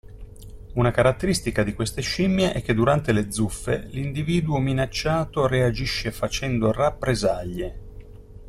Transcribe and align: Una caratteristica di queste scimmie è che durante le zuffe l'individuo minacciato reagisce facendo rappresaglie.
Una 0.73 0.89
caratteristica 0.89 1.61
di 1.61 1.75
queste 1.75 2.01
scimmie 2.01 2.53
è 2.53 2.63
che 2.63 2.73
durante 2.73 3.11
le 3.11 3.31
zuffe 3.31 3.85
l'individuo 3.91 4.57
minacciato 4.57 5.45
reagisce 5.45 6.11
facendo 6.11 6.71
rappresaglie. 6.71 7.81